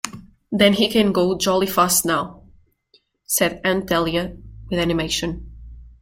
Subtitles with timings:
[0.51, 2.41] "Then he can go jolly fast now,"
[3.27, 4.35] said Aunt Dahlia
[4.67, 5.51] with animation.